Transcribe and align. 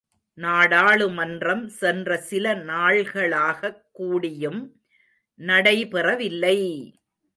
நாடாளுமன்றம் 0.37 1.67
சென்ற 1.71 2.17
சில 2.21 2.55
நாள்களாகக் 2.63 3.79
கூடியும் 3.91 4.61
நடைபெறவில்லை! 5.39 6.59